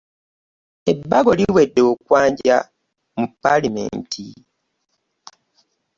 Ebbago 0.91 1.31
liweddde 1.39 1.81
okwanja 1.91 2.57
mu 3.17 3.25
ppaalamenti. 3.31 4.27